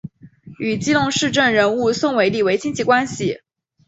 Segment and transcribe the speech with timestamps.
[0.57, 3.41] 与基隆市政治人物宋玮莉为亲戚关系。